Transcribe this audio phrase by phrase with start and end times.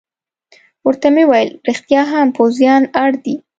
[0.85, 3.35] ورته مې وویل: رښتیا هم، پوځیان اړ دي.